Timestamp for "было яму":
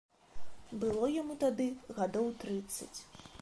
0.83-1.35